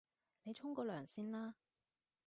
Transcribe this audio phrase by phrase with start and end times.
[0.41, 1.53] 你沖個涼先啦